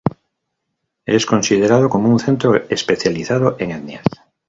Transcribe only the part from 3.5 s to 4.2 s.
en etnias.